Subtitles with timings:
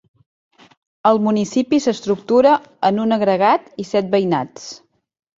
[1.09, 2.53] El municipi s'estructura
[2.89, 4.65] en un agregat i set veïnats.